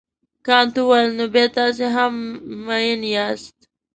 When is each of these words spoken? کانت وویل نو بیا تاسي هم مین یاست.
کانت 0.45 0.75
وویل 0.81 1.09
نو 1.17 1.25
بیا 1.33 1.45
تاسي 1.55 1.87
هم 1.95 2.13
مین 2.65 3.01
یاست. 3.15 3.57